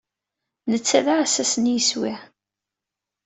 [0.71, 2.13] Netta d aɛessas n yeswi.